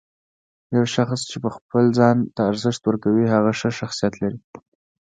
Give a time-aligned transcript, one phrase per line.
[0.75, 4.39] یو شخص چې خپل ځان ته ارزښت ورکوي، هغه ښه شخصیت لري.